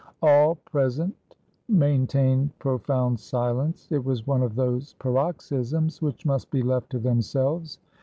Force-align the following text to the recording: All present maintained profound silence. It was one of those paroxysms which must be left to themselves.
All 0.23 0.55
present 0.55 1.15
maintained 1.69 2.57
profound 2.57 3.19
silence. 3.19 3.87
It 3.91 4.03
was 4.03 4.25
one 4.25 4.41
of 4.41 4.55
those 4.55 4.93
paroxysms 4.95 6.01
which 6.01 6.25
must 6.25 6.49
be 6.49 6.63
left 6.63 6.89
to 6.89 6.97
themselves. 6.99 7.77